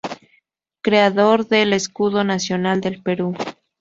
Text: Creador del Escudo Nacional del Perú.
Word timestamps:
Creador 0.81 1.47
del 1.47 1.73
Escudo 1.73 2.23
Nacional 2.23 2.81
del 2.81 3.03
Perú. 3.03 3.35